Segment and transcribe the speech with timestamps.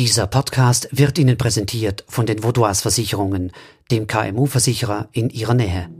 [0.00, 3.52] Dieser Podcast wird Ihnen präsentiert von den Vaudois Versicherungen,
[3.90, 5.90] dem KMU-Versicherer in Ihrer Nähe.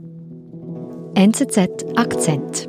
[1.13, 2.67] NZZ Akzent.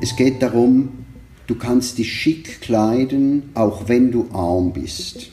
[0.00, 1.04] Es geht darum,
[1.46, 5.32] du kannst dich schick kleiden, auch wenn du arm bist.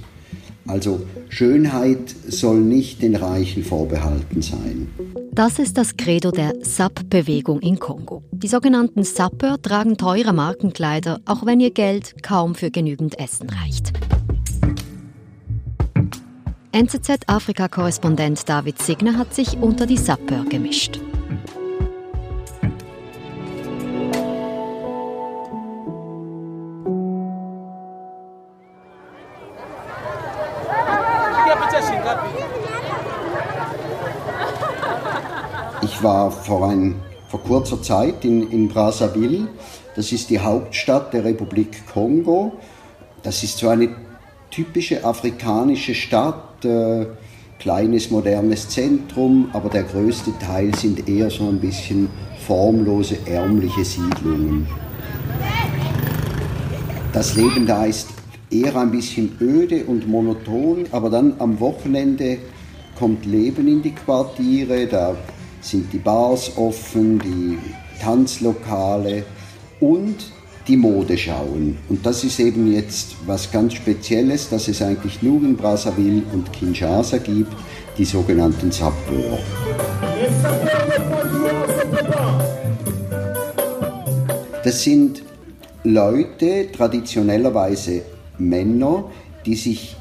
[0.68, 4.88] Also Schönheit soll nicht den Reichen vorbehalten sein.
[5.32, 8.24] Das ist das Credo der SAP-Bewegung in Kongo.
[8.32, 13.92] Die sogenannten Sapper tragen teure Markenkleider, auch wenn ihr Geld kaum für genügend Essen reicht.
[16.72, 21.00] NZZ-Afrika-Korrespondent David Signer hat sich unter die Sapper gemischt.
[35.86, 36.96] Ich war vor, ein,
[37.28, 39.48] vor kurzer Zeit in, in Brazzaville.
[39.96, 42.54] Das ist die Hauptstadt der Republik Kongo.
[43.22, 43.90] Das ist so eine
[44.50, 46.66] typische afrikanische Stadt.
[46.66, 47.06] Äh,
[47.60, 52.10] kleines, modernes Zentrum, aber der größte Teil sind eher so ein bisschen
[52.48, 54.68] formlose, ärmliche Siedlungen.
[57.14, 58.10] Das Leben da ist
[58.50, 62.40] eher ein bisschen öde und monoton, aber dann am Wochenende
[62.98, 65.16] kommt Leben in die Quartiere, da
[65.66, 67.58] sind die Bars offen, die
[68.02, 69.24] Tanzlokale
[69.80, 70.16] und
[70.68, 71.78] die Modeschauen.
[71.90, 76.52] Und das ist eben jetzt was ganz Spezielles, dass es eigentlich nur in Brazzaville und
[76.54, 77.54] Kinshasa gibt,
[77.98, 79.40] die sogenannten Sapeur.
[84.64, 85.22] Das sind
[85.84, 88.02] Leute, traditionellerweise
[88.40, 89.06] Männer,
[89.46, 89.96] die sich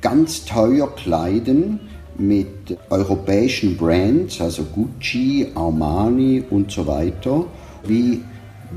[0.00, 1.87] ganz teuer kleiden
[2.18, 7.46] mit europäischen Brands, also Gucci, Armani und so weiter.
[7.84, 8.22] Wie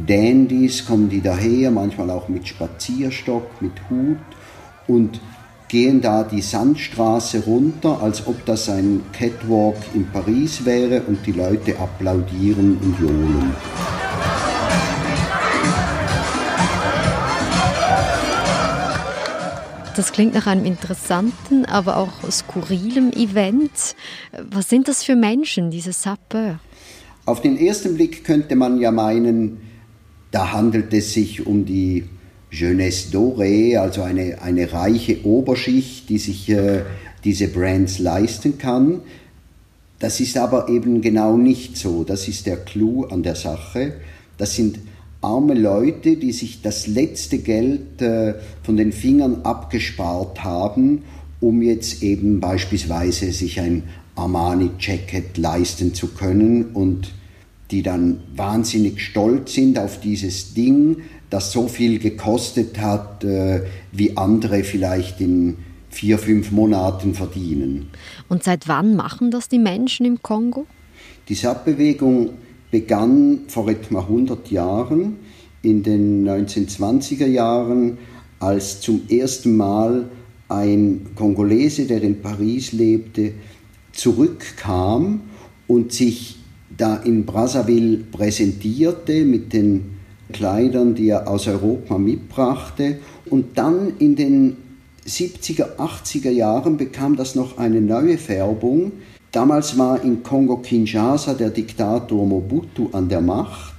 [0.07, 4.17] Dandys kommen die daher, manchmal auch mit Spazierstock, mit Hut
[4.87, 5.19] und
[5.67, 11.31] gehen da die Sandstraße runter, als ob das ein Catwalk in Paris wäre und die
[11.31, 14.00] Leute applaudieren und johlen.
[19.95, 23.95] Das klingt nach einem interessanten, aber auch skurrilen Event.
[24.49, 26.59] Was sind das für Menschen, diese Sapeur?
[27.25, 29.57] Auf den ersten Blick könnte man ja meinen,
[30.31, 32.05] da handelt es sich um die
[32.49, 36.83] Jeunesse dorée, also eine, eine reiche Oberschicht, die sich äh,
[37.23, 39.01] diese Brands leisten kann.
[39.99, 42.03] Das ist aber eben genau nicht so.
[42.03, 43.93] Das ist der Clou an der Sache.
[44.37, 44.79] Das sind
[45.21, 51.03] arme Leute, die sich das letzte Geld äh, von den Fingern abgespart haben,
[51.39, 53.83] um jetzt eben beispielsweise sich ein
[54.15, 57.13] Armani-Jacket leisten zu können und
[57.69, 60.97] die dann wahnsinnig stolz sind auf dieses Ding,
[61.29, 63.61] das so viel gekostet hat, äh,
[63.91, 65.57] wie andere vielleicht in
[65.89, 67.89] vier, fünf Monaten verdienen.
[68.27, 70.65] Und seit wann machen das die Menschen im Kongo?
[71.29, 72.31] Die SAP-Bewegung
[72.71, 75.17] begann vor etwa 100 Jahren,
[75.61, 77.97] in den 1920er Jahren,
[78.39, 80.09] als zum ersten Mal
[80.49, 83.33] ein Kongolese, der in Paris lebte,
[83.93, 85.21] zurückkam
[85.67, 86.39] und sich
[86.75, 89.97] da in Brazzaville präsentierte mit den
[90.31, 92.99] Kleidern, die er aus Europa mitbrachte.
[93.29, 94.57] Und dann in den
[95.07, 98.93] 70er, 80er Jahren bekam das noch eine neue Färbung.
[99.31, 103.75] Damals war in Kongo-Kinshasa der Diktator Mobutu an der Macht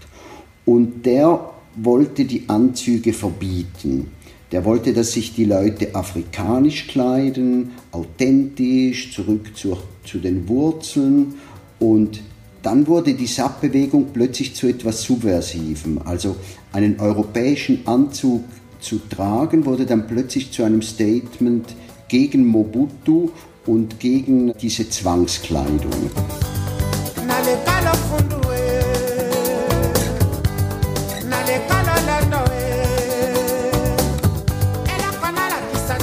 [0.65, 4.11] und der wollte die Anzüge verbieten.
[4.51, 11.35] Der wollte, dass sich die Leute afrikanisch kleiden, authentisch, zurück zu, zu den Wurzeln.
[11.79, 12.23] Und
[12.63, 16.01] dann wurde die SAP-Bewegung plötzlich zu etwas Subversivem.
[16.05, 16.37] Also
[16.73, 18.45] einen europäischen Anzug
[18.81, 21.75] zu tragen, wurde dann plötzlich zu einem Statement
[22.09, 23.31] gegen Mobutu
[23.67, 26.11] und gegen diese Zwangskleidung.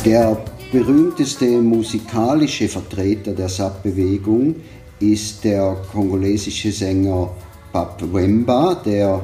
[0.05, 0.37] Der
[0.71, 4.55] berühmteste musikalische Vertreter der SAP-Bewegung
[4.99, 7.31] ist der kongolesische Sänger
[7.71, 9.21] Pap Wemba, der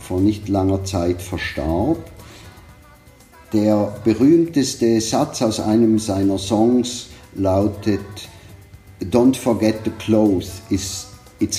[0.00, 1.98] vor nicht langer Zeit verstarb.
[3.52, 8.00] Der berühmteste Satz aus einem seiner Songs lautet
[9.10, 11.08] Don't forget the clothes, it's,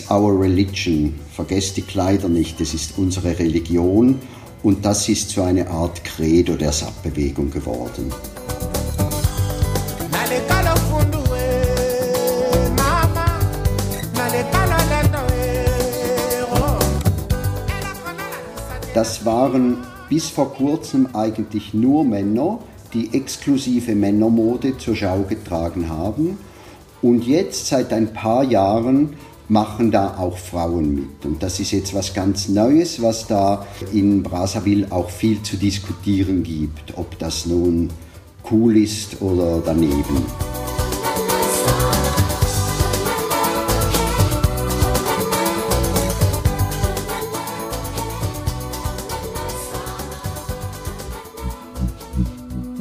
[0.09, 1.19] our religion.
[1.35, 4.19] Vergesst die Kleider nicht, es ist unsere Religion.
[4.63, 8.13] Und das ist so eine Art Credo der SAP-Bewegung geworden.
[18.93, 19.77] das waren
[20.07, 22.59] bis vor kurzem eigentlich nur Männer,
[22.93, 26.37] die exklusive Männermode zur Schau getragen haben.
[27.01, 29.15] Und jetzt seit ein paar Jahren
[29.49, 31.25] machen da auch Frauen mit.
[31.25, 36.43] Und das ist jetzt was ganz Neues, was da in Brazzaville auch viel zu diskutieren
[36.43, 37.89] gibt, ob das nun
[38.49, 40.52] cool ist oder daneben.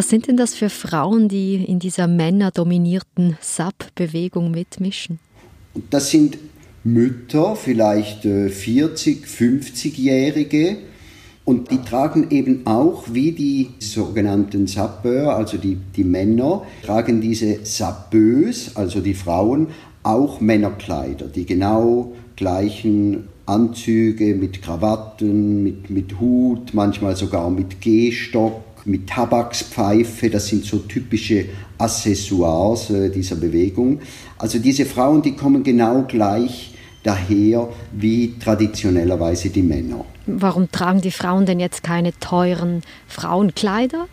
[0.00, 5.18] Was sind denn das für Frauen, die in dieser männerdominierten SAP-Bewegung mitmischen?
[5.90, 6.38] Das sind
[6.84, 10.78] Mütter, vielleicht 40, äh, 50-Jährige,
[11.44, 17.66] und die tragen eben auch, wie die sogenannten Sapeurs, also die, die Männer, tragen diese
[17.66, 19.66] Sapeurs, also die Frauen,
[20.02, 28.69] auch Männerkleider, die genau gleichen Anzüge mit Krawatten, mit, mit Hut, manchmal sogar mit Gehstock
[28.84, 31.46] mit Tabakspfeife, das sind so typische
[31.78, 34.00] Accessoires äh, dieser Bewegung.
[34.38, 40.04] Also diese Frauen, die kommen genau gleich daher wie traditionellerweise die Männer.
[40.26, 44.06] Warum tragen die Frauen denn jetzt keine teuren Frauenkleider?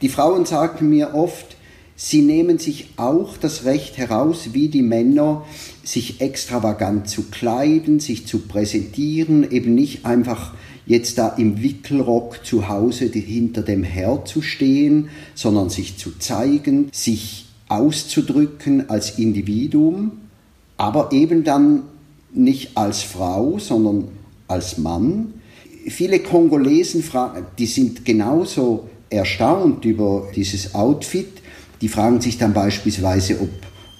[0.00, 1.56] Die Frauen sagen mir oft,
[1.96, 5.44] sie nehmen sich auch das Recht heraus, wie die Männer,
[5.82, 10.54] sich extravagant zu kleiden, sich zu präsentieren, eben nicht einfach
[10.90, 16.88] jetzt da im Wickelrock zu Hause hinter dem Herd zu stehen, sondern sich zu zeigen,
[16.90, 20.10] sich auszudrücken als Individuum,
[20.76, 21.84] aber eben dann
[22.34, 24.08] nicht als Frau, sondern
[24.48, 25.34] als Mann.
[25.86, 27.04] Viele Kongolesen,
[27.56, 31.28] die sind genauso erstaunt über dieses Outfit,
[31.80, 33.50] die fragen sich dann beispielsweise, ob,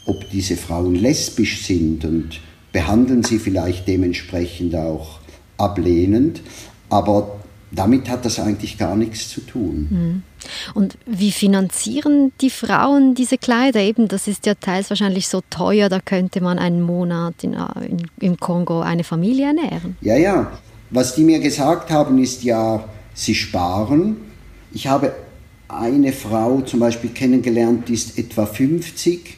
[0.07, 2.41] ob diese Frauen lesbisch sind und
[2.73, 5.21] behandeln sie vielleicht dementsprechend auch
[5.57, 6.41] ablehnend.
[6.91, 7.39] Aber
[7.73, 9.89] damit hat das eigentlich gar nichts zu tun.
[9.91, 10.23] Mhm.
[10.75, 13.81] Und wie finanzieren die Frauen diese Kleider?
[13.81, 17.57] Eben, das ist ja teils wahrscheinlich so teuer, da könnte man einen Monat in,
[17.89, 19.97] in, im Kongo eine Familie ernähren.
[20.01, 20.51] Ja, ja.
[20.91, 22.83] Was die mir gesagt haben, ist ja,
[23.15, 24.17] sie sparen.
[24.73, 25.13] Ich habe
[25.69, 29.37] eine Frau zum Beispiel kennengelernt, die ist etwa 50,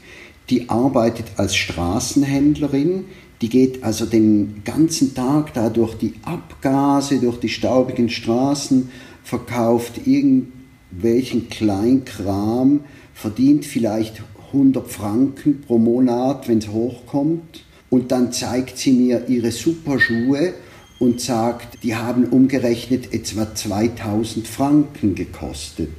[0.48, 3.04] die arbeitet als Straßenhändlerin
[3.42, 8.88] die geht also den ganzen Tag da durch die Abgase, durch die staubigen Straßen,
[9.24, 12.80] verkauft irgendwelchen Kleinkram,
[13.12, 14.22] verdient vielleicht
[14.52, 17.64] 100 Franken pro Monat, wenn es hochkommt.
[17.90, 20.54] Und dann zeigt sie mir ihre Superschuhe
[21.00, 25.90] und sagt, die haben umgerechnet etwa 2000 Franken gekostet.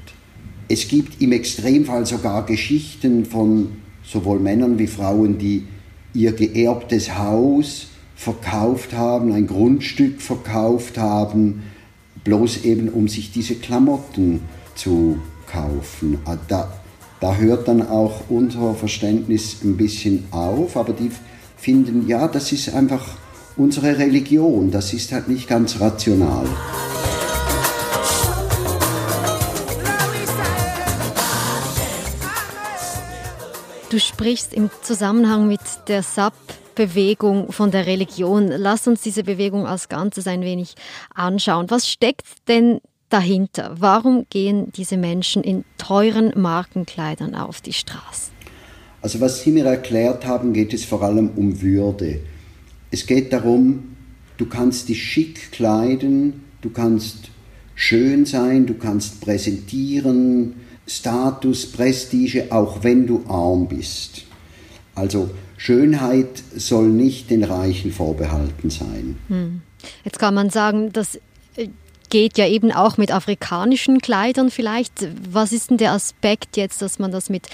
[0.69, 5.63] Es gibt im Extremfall sogar Geschichten von sowohl Männern wie Frauen, die
[6.13, 11.64] ihr geerbtes Haus verkauft haben, ein Grundstück verkauft haben,
[12.23, 14.42] bloß eben um sich diese Klamotten
[14.76, 16.19] zu kaufen.
[16.26, 16.71] Ah, da,
[17.19, 21.11] da hört dann auch unser Verständnis ein bisschen auf, aber die
[21.57, 23.18] finden, ja, das ist einfach
[23.57, 26.47] unsere Religion, das ist halt nicht ganz rational.
[33.94, 38.47] Du sprichst im Zusammenhang mit der SAP-Bewegung von der Religion.
[38.47, 40.73] Lass uns diese Bewegung als Ganzes ein wenig
[41.14, 41.69] anschauen.
[41.69, 43.76] Was steckt denn dahinter?
[43.78, 48.31] Warum gehen diese Menschen in teuren Markenkleidern auf die Straße?
[49.04, 52.21] Also was Sie mir erklärt haben, geht es vor allem um Würde.
[52.90, 53.95] Es geht darum,
[54.38, 57.30] du kannst dich schick kleiden, du kannst
[57.76, 60.56] schön sein, du kannst präsentieren,
[60.87, 64.23] Status, Prestige, auch wenn du arm bist.
[64.95, 69.18] Also Schönheit soll nicht den Reichen vorbehalten sein.
[69.30, 69.61] Hm.
[70.04, 71.16] Jetzt kann man sagen, das
[71.56, 71.69] äh,
[72.09, 75.07] geht ja eben auch mit afrikanischen Kleidern vielleicht.
[75.31, 77.47] Was ist denn der Aspekt jetzt, dass man das mit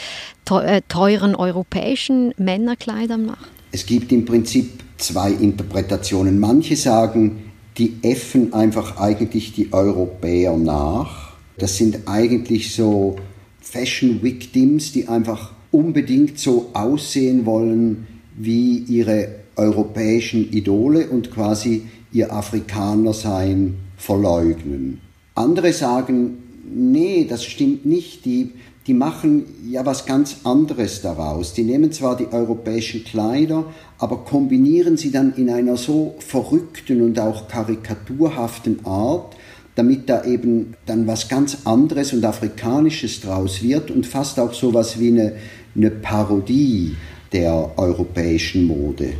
[0.49, 3.49] äh, teuren europäischen Männerkleidern macht?
[3.71, 6.39] Es gibt im Prinzip zwei Interpretationen.
[6.39, 11.28] Manche sagen, die äffen einfach eigentlich die Europäer nach
[11.59, 13.17] das sind eigentlich so
[13.61, 22.33] Fashion Victims, die einfach unbedingt so aussehen wollen wie ihre europäischen Idole und quasi ihr
[22.33, 25.01] Afrikanersein verleugnen.
[25.35, 26.37] Andere sagen,
[26.73, 28.51] nee, das stimmt nicht, die,
[28.87, 31.53] die machen ja was ganz anderes daraus.
[31.53, 33.65] Die nehmen zwar die europäischen Kleider,
[33.97, 39.35] aber kombinieren sie dann in einer so verrückten und auch karikaturhaften Art,
[39.75, 44.73] damit da eben dann was ganz anderes und Afrikanisches draus wird und fast auch so
[44.73, 45.33] was wie eine,
[45.75, 46.95] eine Parodie
[47.31, 49.13] der europäischen Mode.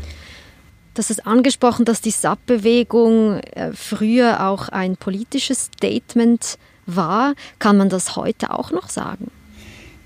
[0.94, 7.36] Das ist angesprochen, dass die SAP-Bewegung äh, früher auch ein politisches Statement war.
[7.60, 9.32] Kann man das heute auch noch sagen?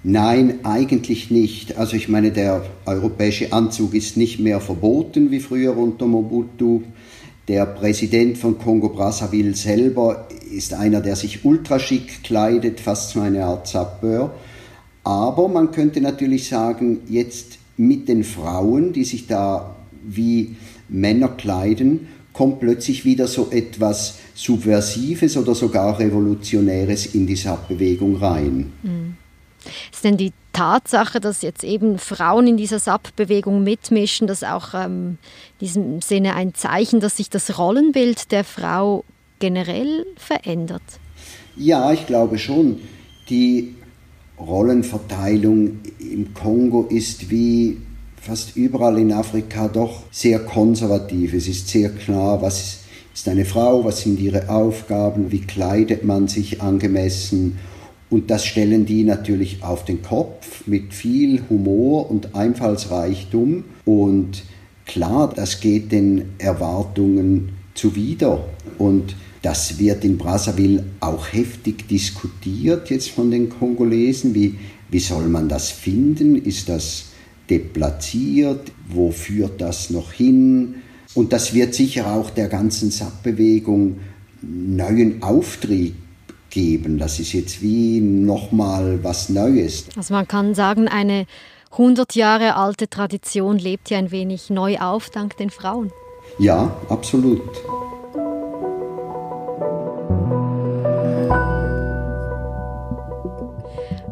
[0.03, 1.77] Nein, eigentlich nicht.
[1.77, 6.83] Also ich meine, der europäische Anzug ist nicht mehr verboten wie früher unter Mobutu.
[7.47, 13.67] Der Präsident von Kongo-Brazzaville selber ist einer, der sich ultraschick kleidet, fast so eine Art
[13.67, 14.33] Sapeur.
[15.03, 20.55] Aber man könnte natürlich sagen, jetzt mit den Frauen, die sich da wie
[20.87, 28.71] Männer kleiden, kommt plötzlich wieder so etwas Subversives oder sogar Revolutionäres in die SAP-Bewegung rein.
[28.81, 29.17] Mhm.
[29.91, 35.17] Ist denn die Tatsache, dass jetzt eben Frauen in dieser SAP-Bewegung mitmischen, das auch ähm,
[35.59, 39.03] in diesem Sinne ein Zeichen, dass sich das Rollenbild der Frau
[39.39, 40.83] generell verändert?
[41.55, 42.81] Ja, ich glaube schon.
[43.29, 43.75] Die
[44.39, 47.77] Rollenverteilung im Kongo ist wie
[48.21, 51.33] fast überall in Afrika doch sehr konservativ.
[51.33, 52.79] Es ist sehr klar, was
[53.13, 57.59] ist eine Frau, was sind ihre Aufgaben, wie kleidet man sich angemessen.
[58.13, 63.63] Und das stellen die natürlich auf den Kopf mit viel Humor und Einfallsreichtum.
[63.85, 64.43] Und
[64.85, 68.45] klar, das geht den Erwartungen zuwider.
[68.77, 74.35] Und das wird in Brazzaville auch heftig diskutiert jetzt von den Kongolesen.
[74.35, 74.59] Wie,
[74.91, 76.35] wie soll man das finden?
[76.35, 77.05] Ist das
[77.49, 78.71] deplatziert?
[78.89, 80.75] Wo führt das noch hin?
[81.15, 84.01] Und das wird sicher auch der ganzen SAP-Bewegung
[84.43, 85.95] neuen Auftrieb
[86.53, 86.97] geben.
[86.97, 89.87] Das ist jetzt wie nochmal was Neues.
[89.97, 91.25] Also man kann sagen, eine
[91.71, 95.91] 100 Jahre alte Tradition lebt ja ein wenig neu auf dank den Frauen.
[96.37, 97.41] Ja, absolut.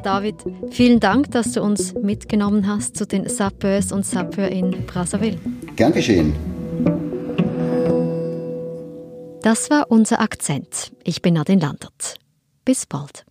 [0.04, 0.36] David,
[0.72, 5.38] vielen Dank, dass du uns mitgenommen hast zu den Sapeurs und Sapeurs in Brazzaville.
[5.76, 6.34] Gern geschehen.
[9.44, 10.92] Das war unser Akzent.
[11.04, 12.21] Ich bin Nadine Landert.
[12.66, 13.26] Bis bald.